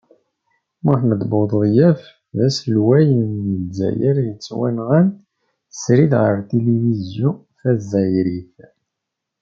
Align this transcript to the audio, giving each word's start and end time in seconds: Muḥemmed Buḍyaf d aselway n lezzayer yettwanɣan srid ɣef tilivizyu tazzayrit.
Muḥemmed 0.83 1.21
Buḍyaf 1.31 2.01
d 2.37 2.37
aselway 2.47 3.07
n 3.29 3.31
lezzayer 3.61 4.17
yettwanɣan 4.27 5.07
srid 5.79 6.11
ɣef 6.23 6.37
tilivizyu 6.49 7.31
tazzayrit. 7.59 8.57